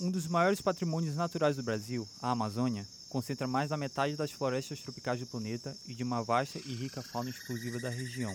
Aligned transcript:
Um 0.00 0.12
dos 0.12 0.28
maiores 0.28 0.60
patrimônios 0.60 1.16
naturais 1.16 1.56
do 1.56 1.62
Brasil, 1.62 2.08
a 2.22 2.30
Amazônia, 2.30 2.86
concentra 3.08 3.48
mais 3.48 3.70
da 3.70 3.76
metade 3.76 4.14
das 4.14 4.30
florestas 4.30 4.80
tropicais 4.80 5.18
do 5.18 5.26
planeta 5.26 5.76
e 5.88 5.94
de 5.94 6.04
uma 6.04 6.22
vasta 6.22 6.60
e 6.64 6.72
rica 6.72 7.02
fauna 7.02 7.30
exclusiva 7.30 7.80
da 7.80 7.90
região. 7.90 8.32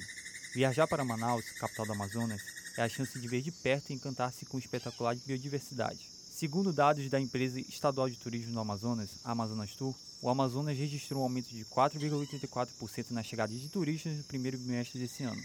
Viajar 0.54 0.88
para 0.88 1.06
Manaus, 1.06 1.46
capital 1.52 1.86
do 1.86 1.94
Amazonas, 1.94 2.42
é 2.78 2.82
a 2.82 2.90
chance 2.90 3.18
de 3.18 3.28
ver 3.30 3.42
de 3.42 3.50
perto 3.50 3.92
e 3.92 3.94
encantar-se 3.94 4.46
com 4.46 4.60
espetacular 4.60 5.16
biodiversidade. 5.26 6.10
Segundo 6.36 6.74
dados 6.74 7.10
da 7.10 7.18
empresa 7.18 7.62
estadual 7.62 8.10
de 8.10 8.18
turismo 8.18 8.52
do 8.52 8.60
Amazonas, 8.60 9.12
a 9.24 9.32
Amazonas 9.32 9.72
Tour, 9.72 9.96
o 10.22 10.30
Amazonas 10.30 10.78
registrou 10.78 11.22
um 11.22 11.24
aumento 11.24 11.48
de 11.48 11.64
4,84% 11.64 13.12
na 13.12 13.24
chegada 13.24 13.54
de 13.54 13.70
turistas 13.70 14.18
no 14.18 14.24
primeiro 14.26 14.58
bimestre 14.58 15.00
desse 15.00 15.24
ano. 15.24 15.42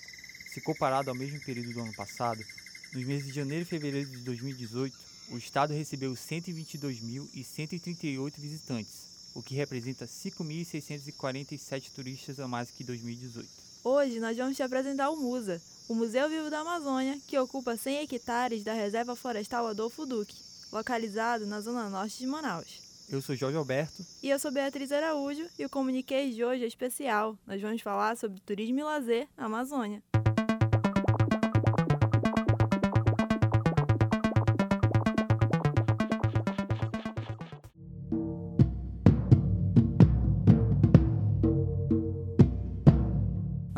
Se 0.52 0.60
comparado 0.60 1.10
ao 1.10 1.16
mesmo 1.16 1.40
período 1.42 1.72
do 1.72 1.80
ano 1.80 1.94
passado, 1.94 2.42
nos 2.92 3.04
meses 3.04 3.28
de 3.28 3.34
janeiro 3.34 3.62
e 3.62 3.66
fevereiro 3.66 4.10
de 4.10 4.24
2018, 4.24 5.17
o 5.30 5.36
estado 5.36 5.72
recebeu 5.72 6.12
122.138 6.12 8.32
visitantes, 8.38 9.30
o 9.34 9.42
que 9.42 9.54
representa 9.54 10.06
5.647 10.06 11.90
turistas 11.94 12.40
a 12.40 12.48
mais 12.48 12.70
que 12.70 12.84
2018. 12.84 13.48
Hoje 13.84 14.20
nós 14.20 14.36
vamos 14.36 14.56
te 14.56 14.62
apresentar 14.62 15.10
o 15.10 15.16
MUSA, 15.16 15.60
o 15.88 15.94
Museu 15.94 16.28
Vivo 16.28 16.50
da 16.50 16.60
Amazônia, 16.60 17.18
que 17.26 17.38
ocupa 17.38 17.76
100 17.76 18.02
hectares 18.02 18.64
da 18.64 18.72
Reserva 18.72 19.14
Florestal 19.14 19.66
Adolfo 19.66 20.04
Duque, 20.04 20.36
localizado 20.72 21.46
na 21.46 21.60
zona 21.60 21.88
norte 21.88 22.18
de 22.18 22.26
Manaus. 22.26 22.88
Eu 23.10 23.22
sou 23.22 23.34
Jorge 23.34 23.56
Alberto. 23.56 24.04
E 24.22 24.28
eu 24.28 24.38
sou 24.38 24.52
Beatriz 24.52 24.92
Araújo 24.92 25.48
e 25.58 25.64
o 25.64 25.70
Comuniquei 25.70 26.30
de 26.30 26.44
hoje 26.44 26.64
é 26.64 26.66
especial. 26.66 27.38
Nós 27.46 27.62
vamos 27.62 27.80
falar 27.80 28.18
sobre 28.18 28.38
turismo 28.40 28.80
e 28.80 28.82
lazer 28.82 29.26
na 29.34 29.46
Amazônia. 29.46 30.02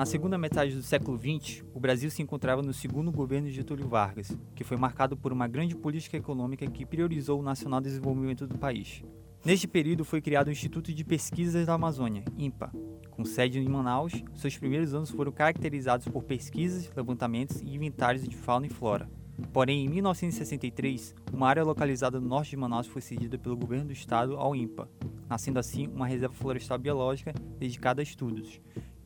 Na 0.00 0.06
segunda 0.06 0.38
metade 0.38 0.74
do 0.74 0.82
século 0.82 1.18
XX, 1.18 1.62
o 1.74 1.78
Brasil 1.78 2.10
se 2.10 2.22
encontrava 2.22 2.62
no 2.62 2.72
segundo 2.72 3.12
governo 3.12 3.48
de 3.48 3.52
Getúlio 3.52 3.86
Vargas, 3.86 4.34
que 4.54 4.64
foi 4.64 4.78
marcado 4.78 5.14
por 5.14 5.30
uma 5.30 5.46
grande 5.46 5.76
política 5.76 6.16
econômica 6.16 6.66
que 6.70 6.86
priorizou 6.86 7.38
o 7.38 7.42
nacional 7.42 7.82
desenvolvimento 7.82 8.46
do 8.46 8.56
país. 8.56 9.02
Neste 9.44 9.68
período 9.68 10.02
foi 10.02 10.22
criado 10.22 10.48
o 10.48 10.50
Instituto 10.50 10.90
de 10.94 11.04
Pesquisas 11.04 11.66
da 11.66 11.74
Amazônia, 11.74 12.24
INPA, 12.38 12.72
com 13.10 13.26
sede 13.26 13.58
em 13.58 13.68
Manaus. 13.68 14.14
Seus 14.36 14.56
primeiros 14.56 14.94
anos 14.94 15.10
foram 15.10 15.32
caracterizados 15.32 16.08
por 16.08 16.24
pesquisas, 16.24 16.90
levantamentos 16.96 17.60
e 17.60 17.74
inventários 17.74 18.26
de 18.26 18.34
fauna 18.34 18.68
e 18.68 18.70
flora. 18.70 19.06
Porém, 19.52 19.84
em 19.84 19.88
1963, 19.90 21.14
uma 21.30 21.46
área 21.46 21.62
localizada 21.62 22.18
no 22.18 22.26
norte 22.26 22.52
de 22.52 22.56
Manaus 22.56 22.86
foi 22.86 23.02
cedida 23.02 23.36
pelo 23.36 23.54
governo 23.54 23.88
do 23.88 23.92
estado 23.92 24.38
ao 24.38 24.56
INPA, 24.56 24.88
nascendo 25.28 25.58
assim 25.58 25.88
uma 25.88 26.06
reserva 26.06 26.34
florestal 26.34 26.78
biológica 26.78 27.34
dedicada 27.58 28.00
a 28.00 28.02
estudos, 28.02 28.60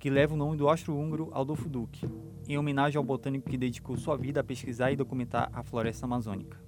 que 0.05 0.11
leva 0.11 0.35
o 0.35 0.37
nome 0.37 0.55
do 0.55 0.69
astro-húngaro 0.69 1.31
Adolfo 1.33 1.67
Duque, 1.67 2.07
em 2.47 2.59
homenagem 2.59 2.99
ao 2.99 3.03
botânico 3.03 3.49
que 3.49 3.57
dedicou 3.57 3.97
sua 3.97 4.19
vida 4.19 4.41
a 4.41 4.45
pesquisar 4.45 4.93
e 4.93 4.97
documentar 4.97 5.49
a 5.51 5.63
floresta 5.63 6.05
amazônica. 6.05 6.61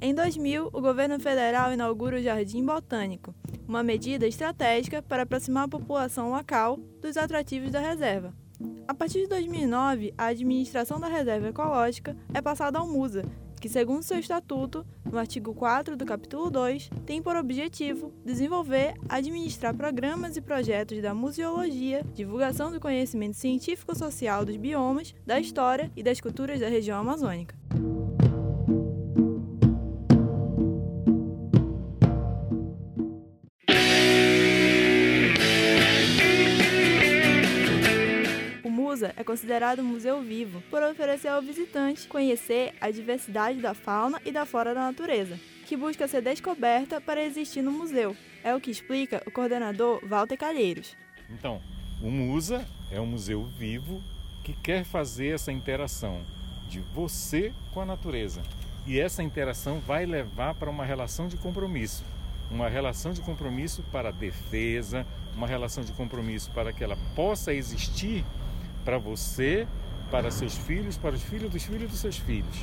Em 0.00 0.14
2000, 0.14 0.68
o 0.72 0.80
governo 0.80 1.20
federal 1.20 1.70
inaugura 1.70 2.16
o 2.16 2.22
Jardim 2.22 2.64
Botânico, 2.64 3.34
uma 3.68 3.82
medida 3.82 4.26
estratégica 4.26 5.02
para 5.02 5.24
aproximar 5.24 5.64
a 5.64 5.68
população 5.68 6.30
local 6.30 6.78
dos 7.02 7.18
atrativos 7.18 7.70
da 7.70 7.80
reserva. 7.80 8.32
A 8.88 8.94
partir 8.94 9.20
de 9.20 9.28
2009, 9.28 10.14
a 10.16 10.28
administração 10.28 10.98
da 10.98 11.08
reserva 11.08 11.48
ecológica 11.48 12.16
é 12.32 12.40
passada 12.40 12.78
ao 12.78 12.88
MUSA, 12.88 13.22
que, 13.60 13.68
segundo 13.68 14.02
seu 14.02 14.18
estatuto, 14.18 14.86
no 15.10 15.18
artigo 15.18 15.54
4 15.54 15.96
do 15.96 16.04
capítulo 16.04 16.50
2, 16.50 16.90
tem 17.04 17.22
por 17.22 17.36
objetivo 17.36 18.12
desenvolver, 18.24 18.94
administrar 19.08 19.74
programas 19.74 20.36
e 20.36 20.40
projetos 20.40 21.00
da 21.00 21.14
museologia, 21.14 22.04
divulgação 22.14 22.70
do 22.70 22.80
conhecimento 22.80 23.34
científico-social 23.34 24.44
dos 24.44 24.56
biomas, 24.56 25.14
da 25.24 25.40
história 25.40 25.90
e 25.96 26.02
das 26.02 26.20
culturas 26.20 26.60
da 26.60 26.68
região 26.68 26.98
amazônica. 26.98 27.65
Considerado 39.26 39.82
museu 39.82 40.22
vivo 40.22 40.62
por 40.70 40.82
oferecer 40.82 41.28
ao 41.28 41.42
visitante 41.42 42.06
conhecer 42.06 42.72
a 42.80 42.90
diversidade 42.90 43.60
da 43.60 43.74
fauna 43.74 44.22
e 44.24 44.30
da 44.30 44.46
flora 44.46 44.72
da 44.72 44.82
natureza, 44.82 45.38
que 45.66 45.76
busca 45.76 46.06
ser 46.06 46.22
descoberta 46.22 47.00
para 47.00 47.22
existir 47.22 47.60
no 47.60 47.72
museu. 47.72 48.16
É 48.42 48.54
o 48.54 48.60
que 48.60 48.70
explica 48.70 49.22
o 49.26 49.30
coordenador 49.30 50.00
Walter 50.06 50.36
Calheiros. 50.36 50.96
Então, 51.28 51.60
o 52.00 52.08
MUSA 52.08 52.64
é 52.90 53.00
um 53.00 53.06
museu 53.06 53.44
vivo 53.58 54.00
que 54.44 54.52
quer 54.52 54.84
fazer 54.84 55.34
essa 55.34 55.50
interação 55.50 56.20
de 56.68 56.78
você 56.94 57.52
com 57.74 57.80
a 57.80 57.84
natureza. 57.84 58.40
E 58.86 59.00
essa 59.00 59.22
interação 59.22 59.80
vai 59.80 60.06
levar 60.06 60.54
para 60.54 60.70
uma 60.70 60.84
relação 60.84 61.26
de 61.26 61.36
compromisso. 61.36 62.04
Uma 62.48 62.68
relação 62.68 63.12
de 63.12 63.20
compromisso 63.20 63.82
para 63.90 64.10
a 64.10 64.12
defesa, 64.12 65.04
uma 65.34 65.48
relação 65.48 65.82
de 65.82 65.90
compromisso 65.92 66.48
para 66.52 66.72
que 66.72 66.84
ela 66.84 66.96
possa 67.16 67.52
existir 67.52 68.24
para 68.86 68.98
você, 68.98 69.66
para 70.12 70.30
seus 70.30 70.56
filhos, 70.56 70.96
para 70.96 71.16
os 71.16 71.22
filhos 71.24 71.50
dos 71.50 71.64
filhos 71.64 71.90
dos 71.90 71.98
seus 71.98 72.16
filhos. 72.16 72.56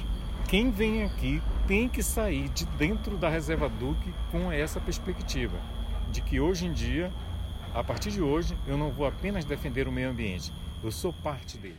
Quem 0.48 0.72
vem 0.72 1.04
aqui 1.04 1.42
tem 1.68 1.90
que 1.90 2.02
sair 2.02 2.48
de 2.50 2.66
dentro 2.78 3.18
da 3.18 3.28
Reserva 3.28 3.68
Duque 3.68 4.14
com 4.32 4.50
essa 4.50 4.80
perspectiva 4.80 5.60
de 6.12 6.22
que 6.22 6.40
hoje 6.40 6.66
em 6.66 6.72
dia, 6.72 7.12
a 7.74 7.84
partir 7.84 8.10
de 8.10 8.22
hoje, 8.22 8.58
eu 8.66 8.78
não 8.78 8.90
vou 8.90 9.06
apenas 9.06 9.44
defender 9.44 9.86
o 9.86 9.92
meio 9.92 10.12
ambiente, 10.12 10.54
eu 10.82 10.92
sou 10.92 11.12
parte 11.12 11.58
dele. 11.58 11.78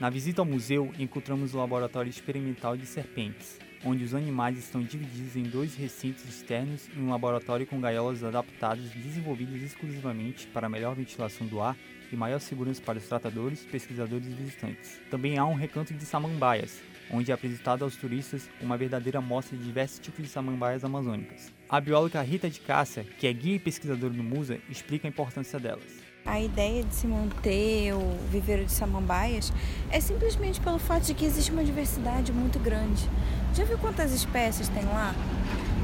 Na 0.00 0.10
visita 0.10 0.42
ao 0.42 0.46
museu, 0.46 0.92
encontramos 0.98 1.54
o 1.54 1.58
laboratório 1.58 2.10
experimental 2.10 2.76
de 2.76 2.86
serpentes, 2.86 3.58
onde 3.84 4.02
os 4.02 4.14
animais 4.14 4.58
estão 4.58 4.82
divididos 4.82 5.36
em 5.36 5.44
dois 5.44 5.76
recintos 5.76 6.24
externos 6.24 6.88
e 6.94 6.98
um 6.98 7.10
laboratório 7.10 7.66
com 7.66 7.80
gaiolas 7.80 8.24
adaptadas 8.24 8.90
desenvolvidas 8.90 9.62
exclusivamente 9.62 10.46
para 10.48 10.68
melhor 10.68 10.96
ventilação 10.96 11.46
do 11.46 11.60
ar 11.60 11.76
e 12.12 12.16
maior 12.16 12.38
segurança 12.38 12.80
para 12.80 12.98
os 12.98 13.06
tratadores, 13.06 13.60
pesquisadores 13.60 14.26
e 14.26 14.30
visitantes. 14.30 15.00
Também 15.10 15.38
há 15.38 15.44
um 15.44 15.54
recanto 15.54 15.94
de 15.94 16.04
samambaias, 16.04 16.80
onde 17.10 17.30
é 17.30 17.34
apresentado 17.34 17.84
aos 17.84 17.96
turistas 17.96 18.48
uma 18.60 18.76
verdadeira 18.76 19.18
amostra 19.18 19.56
de 19.56 19.64
diversos 19.64 19.98
tipos 19.98 20.24
de 20.24 20.30
samambaias 20.30 20.84
amazônicas. 20.84 21.52
A 21.68 21.80
bióloga 21.80 22.20
Rita 22.22 22.48
de 22.48 22.60
Cássia, 22.60 23.04
que 23.18 23.26
é 23.26 23.32
guia 23.32 23.56
e 23.56 23.58
pesquisadora 23.58 24.12
do 24.12 24.22
MUSA, 24.22 24.58
explica 24.68 25.06
a 25.06 25.10
importância 25.10 25.58
delas. 25.58 26.06
A 26.24 26.40
ideia 26.40 26.82
de 26.82 26.92
se 26.92 27.06
manter 27.06 27.92
o 27.92 28.16
viveiro 28.28 28.64
de 28.64 28.72
samambaias 28.72 29.52
é 29.90 30.00
simplesmente 30.00 30.60
pelo 30.60 30.78
fato 30.78 31.04
de 31.04 31.14
que 31.14 31.24
existe 31.24 31.52
uma 31.52 31.62
diversidade 31.62 32.32
muito 32.32 32.58
grande. 32.58 33.08
Já 33.54 33.64
viu 33.64 33.78
quantas 33.78 34.12
espécies 34.12 34.68
tem 34.68 34.84
lá? 34.84 35.14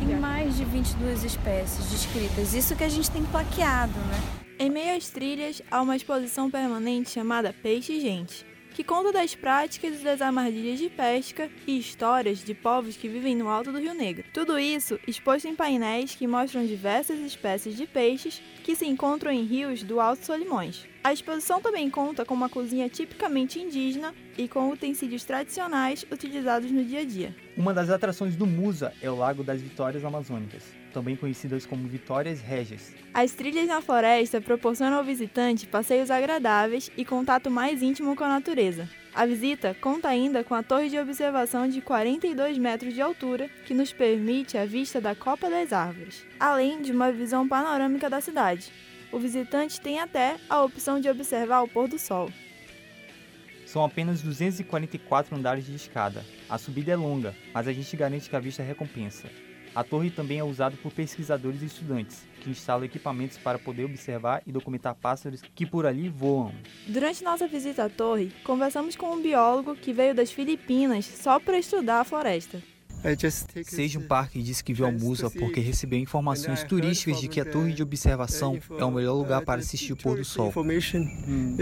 Tem 0.04 0.16
mais 0.18 0.56
de 0.56 0.64
22 0.64 1.22
espécies 1.22 1.90
descritas. 1.90 2.54
Isso 2.54 2.74
que 2.74 2.82
a 2.82 2.88
gente 2.88 3.08
tem 3.08 3.22
plaqueado, 3.24 3.92
né? 3.92 4.41
Em 4.58 4.70
meio 4.70 4.96
às 4.96 5.08
trilhas, 5.08 5.62
há 5.70 5.82
uma 5.82 5.96
exposição 5.96 6.50
permanente 6.50 7.10
chamada 7.10 7.52
Peixe 7.52 7.94
e 7.94 8.00
Gente, 8.00 8.46
que 8.74 8.84
conta 8.84 9.12
das 9.12 9.34
práticas 9.34 10.00
e 10.00 10.04
das 10.04 10.20
armadilhas 10.20 10.78
de 10.78 10.88
pesca 10.88 11.50
e 11.66 11.78
histórias 11.78 12.44
de 12.44 12.54
povos 12.54 12.96
que 12.96 13.08
vivem 13.08 13.34
no 13.34 13.48
alto 13.48 13.72
do 13.72 13.78
Rio 13.78 13.94
Negro. 13.94 14.24
Tudo 14.32 14.58
isso 14.58 15.00
exposto 15.06 15.48
em 15.48 15.56
painéis 15.56 16.14
que 16.14 16.26
mostram 16.26 16.64
diversas 16.64 17.18
espécies 17.18 17.76
de 17.76 17.86
peixes 17.86 18.40
que 18.62 18.76
se 18.76 18.86
encontram 18.86 19.32
em 19.32 19.44
rios 19.44 19.82
do 19.82 20.00
Alto 20.00 20.24
Solimões. 20.24 20.86
A 21.02 21.12
exposição 21.12 21.60
também 21.60 21.90
conta 21.90 22.24
com 22.24 22.34
uma 22.34 22.48
cozinha 22.48 22.88
tipicamente 22.88 23.58
indígena 23.58 24.14
e 24.38 24.46
com 24.46 24.70
utensílios 24.70 25.24
tradicionais 25.24 26.06
utilizados 26.10 26.70
no 26.70 26.84
dia 26.84 27.00
a 27.00 27.04
dia. 27.04 27.34
Uma 27.56 27.74
das 27.74 27.90
atrações 27.90 28.36
do 28.36 28.46
Musa 28.46 28.92
é 29.02 29.10
o 29.10 29.16
Lago 29.16 29.42
das 29.42 29.60
Vitórias 29.60 30.04
Amazônicas, 30.04 30.62
também 30.92 31.16
conhecidas 31.16 31.66
como 31.66 31.88
Vitórias 31.88 32.40
Régias. 32.40 32.94
As 33.12 33.32
trilhas 33.32 33.66
na 33.66 33.80
floresta 33.80 34.40
proporcionam 34.40 34.98
ao 34.98 35.04
visitante 35.04 35.66
passeios 35.66 36.10
agradáveis 36.10 36.90
e 36.96 37.04
contato 37.04 37.50
mais 37.50 37.82
íntimo 37.82 38.14
com 38.14 38.24
a 38.24 38.28
natureza. 38.28 38.88
A 39.14 39.26
visita 39.26 39.76
conta 39.80 40.08
ainda 40.08 40.42
com 40.42 40.54
a 40.54 40.62
torre 40.62 40.88
de 40.88 40.98
observação 40.98 41.68
de 41.68 41.82
42 41.82 42.56
metros 42.56 42.94
de 42.94 43.02
altura, 43.02 43.50
que 43.66 43.74
nos 43.74 43.92
permite 43.92 44.56
a 44.56 44.64
vista 44.64 45.00
da 45.00 45.14
copa 45.14 45.50
das 45.50 45.72
árvores, 45.72 46.24
além 46.40 46.80
de 46.80 46.92
uma 46.92 47.12
visão 47.12 47.46
panorâmica 47.46 48.08
da 48.08 48.20
cidade. 48.20 48.72
O 49.12 49.18
visitante 49.18 49.78
tem 49.80 50.00
até 50.00 50.36
a 50.48 50.62
opção 50.62 50.98
de 50.98 51.10
observar 51.10 51.60
o 51.60 51.68
pôr 51.68 51.88
do 51.88 51.98
sol. 51.98 52.30
São 53.66 53.84
apenas 53.84 54.22
244 54.22 55.36
andares 55.36 55.66
de 55.66 55.74
escada. 55.74 56.24
A 56.48 56.56
subida 56.56 56.92
é 56.92 56.96
longa, 56.96 57.34
mas 57.52 57.68
a 57.68 57.72
gente 57.72 57.94
garante 57.96 58.28
que 58.28 58.36
a 58.36 58.40
vista 58.40 58.62
recompensa. 58.62 59.28
A 59.74 59.82
torre 59.82 60.10
também 60.10 60.38
é 60.38 60.44
usada 60.44 60.76
por 60.82 60.92
pesquisadores 60.92 61.62
e 61.62 61.66
estudantes, 61.66 62.22
que 62.40 62.50
instalam 62.50 62.84
equipamentos 62.84 63.38
para 63.38 63.58
poder 63.58 63.84
observar 63.84 64.42
e 64.46 64.52
documentar 64.52 64.94
pássaros 64.94 65.40
que 65.54 65.64
por 65.64 65.86
ali 65.86 66.10
voam. 66.10 66.52
Durante 66.86 67.24
nossa 67.24 67.48
visita 67.48 67.84
à 67.84 67.88
torre, 67.88 68.30
conversamos 68.44 68.96
com 68.96 69.14
um 69.14 69.22
biólogo 69.22 69.74
que 69.74 69.92
veio 69.92 70.14
das 70.14 70.30
Filipinas 70.30 71.06
só 71.06 71.40
para 71.40 71.58
estudar 71.58 72.00
a 72.00 72.04
floresta. 72.04 72.62
Seja 73.64 73.98
um 73.98 74.06
parque 74.06 74.40
disse 74.42 74.62
que 74.62 74.72
viu 74.72 74.86
a 74.86 74.92
musa 74.92 75.28
porque 75.28 75.58
recebeu 75.60 75.98
informações 75.98 76.62
turísticas 76.62 77.20
de 77.20 77.26
que 77.26 77.40
a 77.40 77.44
torre 77.44 77.72
de 77.72 77.82
observação 77.82 78.56
é 78.78 78.84
o 78.84 78.90
melhor 78.92 79.14
lugar 79.14 79.42
para 79.42 79.60
assistir 79.60 79.92
o 79.92 79.96
pôr 79.96 80.18
do 80.18 80.24
sol. 80.24 80.52
Hum. 81.26 81.56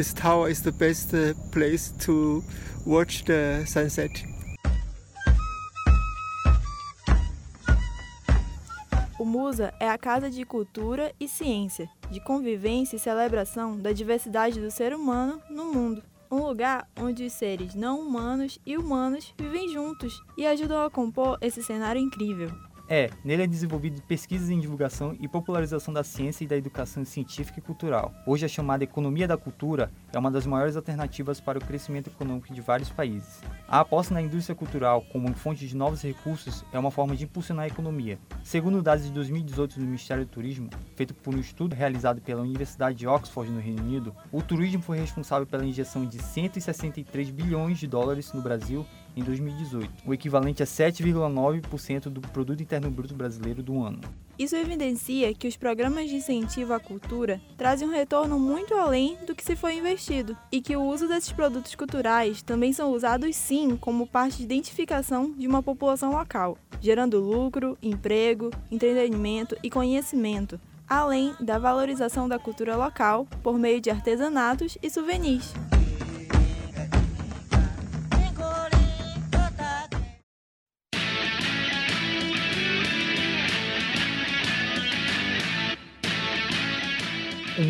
O 9.21 9.25
Musa 9.27 9.75
é 9.79 9.87
a 9.87 9.99
casa 9.99 10.31
de 10.31 10.47
cultura 10.47 11.15
e 11.21 11.29
ciência, 11.29 11.91
de 12.11 12.19
convivência 12.21 12.97
e 12.97 12.99
celebração 12.99 13.77
da 13.77 13.93
diversidade 13.93 14.59
do 14.59 14.71
ser 14.71 14.95
humano 14.95 15.43
no 15.51 15.67
mundo 15.67 16.03
um 16.31 16.47
lugar 16.47 16.89
onde 16.99 17.25
os 17.25 17.33
seres 17.33 17.75
não 17.75 18.01
humanos 18.01 18.59
e 18.65 18.77
humanos 18.77 19.35
vivem 19.37 19.69
juntos 19.69 20.23
e 20.39 20.47
ajudam 20.47 20.85
a 20.85 20.91
compor 20.91 21.37
esse 21.41 21.63
cenário 21.63 22.01
incrível. 22.01 22.51
É, 22.93 23.09
nele 23.25 23.45
é 23.45 23.47
desenvolvido 23.47 24.03
pesquisas 24.03 24.51
em 24.51 24.59
divulgação 24.59 25.17
e 25.21 25.29
popularização 25.29 25.95
da 25.95 26.03
ciência 26.03 26.43
e 26.43 26.49
da 26.49 26.57
educação 26.57 27.05
científica 27.05 27.61
e 27.61 27.63
cultural. 27.63 28.13
Hoje 28.27 28.45
a 28.45 28.49
chamada 28.49 28.83
economia 28.83 29.29
da 29.29 29.37
cultura 29.37 29.93
é 30.13 30.19
uma 30.19 30.29
das 30.29 30.45
maiores 30.45 30.75
alternativas 30.75 31.41
para 31.41 31.57
o 31.57 31.65
crescimento 31.65 32.09
econômico 32.11 32.53
de 32.53 32.61
vários 32.61 32.91
países. 32.91 33.41
A 33.69 33.79
aposta 33.79 34.13
na 34.13 34.21
indústria 34.21 34.57
cultural 34.57 35.03
como 35.13 35.33
fonte 35.35 35.69
de 35.69 35.77
novos 35.77 36.03
recursos 36.03 36.65
é 36.73 36.79
uma 36.81 36.91
forma 36.91 37.15
de 37.15 37.23
impulsionar 37.23 37.67
a 37.67 37.69
economia. 37.69 38.19
Segundo 38.43 38.83
dados 38.83 39.05
de 39.05 39.13
2018 39.13 39.79
do 39.79 39.87
Ministério 39.87 40.25
do 40.25 40.31
Turismo, 40.31 40.69
feito 40.97 41.15
por 41.15 41.33
um 41.33 41.39
estudo 41.39 41.77
realizado 41.77 42.21
pela 42.21 42.43
Universidade 42.43 42.99
de 42.99 43.07
Oxford 43.07 43.53
no 43.53 43.61
Reino 43.61 43.85
Unido, 43.85 44.13
o 44.33 44.43
turismo 44.43 44.83
foi 44.83 44.99
responsável 44.99 45.47
pela 45.47 45.65
injeção 45.65 46.05
de 46.05 46.21
163 46.21 47.31
bilhões 47.31 47.79
de 47.79 47.87
dólares 47.87 48.33
no 48.33 48.43
Brasil 48.43 48.85
em 49.17 49.23
2018, 49.23 49.91
o 50.07 50.15
equivalente 50.15 50.63
a 50.63 50.67
7,9% 50.67 52.09
do 52.09 52.21
produto 52.21 52.63
interno 52.63 52.91
bruto 52.91 53.15
brasileiro 53.15 53.63
do 53.63 53.83
ano. 53.83 54.01
Isso 54.39 54.57
evidencia 54.57 55.35
que 55.35 55.47
os 55.47 55.55
programas 55.55 56.09
de 56.09 56.17
incentivo 56.17 56.73
à 56.73 56.81
cultura 56.81 57.39
trazem 57.59 57.87
um 57.87 57.93
retorno 57.93 58.39
muito 58.39 58.73
além 58.73 59.19
do 59.27 59.35
que 59.35 59.45
se 59.45 59.55
foi 59.55 59.77
investido 59.77 60.35
e 60.51 60.63
que 60.63 60.75
o 60.75 60.83
uso 60.83 61.07
desses 61.07 61.31
produtos 61.31 61.75
culturais 61.75 62.41
também 62.41 62.73
são 62.73 62.91
usados 62.91 63.37
sim 63.37 63.77
como 63.77 64.07
parte 64.07 64.39
de 64.39 64.45
identificação 64.45 65.31
de 65.33 65.47
uma 65.47 65.63
população 65.63 66.13
local, 66.13 66.57
gerando 66.81 67.21
lucro, 67.21 67.77
emprego, 67.83 68.51
entretenimento 68.71 69.57
e 69.63 69.69
conhecimento, 69.69 70.59
além 70.89 71.35
da 71.39 71.59
valorização 71.59 72.27
da 72.27 72.39
cultura 72.39 72.77
local 72.77 73.27
por 73.43 73.59
meio 73.59 73.81
de 73.81 73.91
artesanatos 73.91 74.79
e 74.83 74.89
souvenirs. 74.89 75.53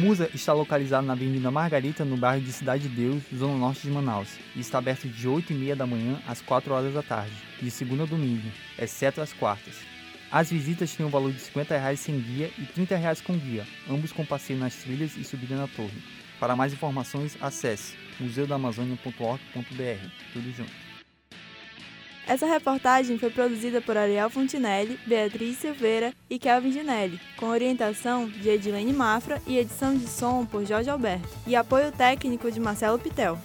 Musa 0.00 0.30
está 0.34 0.54
localizado 0.54 1.06
na 1.06 1.12
Avenida 1.12 1.50
Margarita, 1.50 2.06
no 2.06 2.16
bairro 2.16 2.42
de 2.42 2.50
Cidade 2.52 2.88
de 2.88 2.88
Deus, 2.88 3.22
zona 3.36 3.58
norte 3.58 3.82
de 3.82 3.90
Manaus, 3.90 4.30
e 4.56 4.60
está 4.60 4.78
aberto 4.78 5.06
de 5.06 5.28
8 5.28 5.52
e 5.52 5.54
meia 5.54 5.76
da 5.76 5.86
manhã 5.86 6.18
às 6.26 6.40
4 6.40 6.72
horas 6.72 6.94
da 6.94 7.02
tarde, 7.02 7.34
de 7.60 7.70
segunda 7.70 8.04
a 8.04 8.06
domingo, 8.06 8.50
exceto 8.78 9.20
as 9.20 9.34
quartas. 9.34 9.74
As 10.32 10.50
visitas 10.50 10.94
têm 10.94 11.04
o 11.04 11.08
um 11.10 11.12
valor 11.12 11.30
de 11.30 11.40
50 11.40 11.76
reais 11.76 12.00
sem 12.00 12.18
guia 12.18 12.50
e 12.56 12.64
30 12.64 12.96
reais 12.96 13.20
com 13.20 13.36
guia, 13.36 13.66
ambos 13.90 14.10
com 14.10 14.24
passeio 14.24 14.58
nas 14.58 14.74
trilhas 14.74 15.18
e 15.18 15.24
subida 15.24 15.54
na 15.54 15.68
torre. 15.68 16.02
Para 16.38 16.56
mais 16.56 16.72
informações, 16.72 17.36
acesse 17.38 17.94
museudaamazônia.org.br. 18.18 20.08
Tudo 20.32 20.56
junto. 20.56 20.89
Essa 22.30 22.46
reportagem 22.46 23.18
foi 23.18 23.28
produzida 23.28 23.80
por 23.80 23.96
Ariel 23.96 24.30
Fontinelli, 24.30 25.00
Beatriz 25.04 25.58
Silveira 25.58 26.14
e 26.30 26.38
Kelvin 26.38 26.70
Ginelli, 26.70 27.20
com 27.36 27.46
orientação 27.46 28.28
de 28.28 28.48
Edilene 28.48 28.92
Mafra 28.92 29.42
e 29.48 29.58
edição 29.58 29.96
de 29.96 30.06
som 30.06 30.46
por 30.46 30.64
Jorge 30.64 30.88
Alberto, 30.88 31.28
e 31.44 31.56
apoio 31.56 31.90
técnico 31.90 32.48
de 32.48 32.60
Marcelo 32.60 33.00
Pitel. 33.00 33.36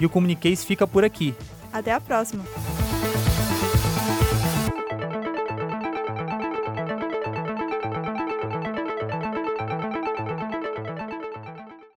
E 0.00 0.06
o 0.06 0.08
Comuniqueis 0.08 0.64
fica 0.64 0.86
por 0.86 1.04
aqui. 1.04 1.34
Até 1.70 1.92
a 1.92 2.00
próxima! 2.00 2.42